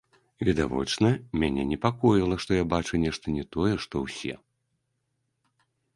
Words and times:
Відавочна, 0.47 1.09
мяне 1.43 1.65
непакоіла, 1.73 2.35
што 2.45 2.51
я 2.61 2.65
бачу 2.73 3.03
нешта 3.05 3.37
не 3.39 3.45
тое, 3.57 3.73
што 3.85 3.95
ўсе. 4.07 4.33